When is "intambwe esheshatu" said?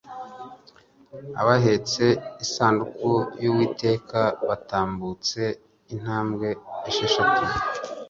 5.93-7.43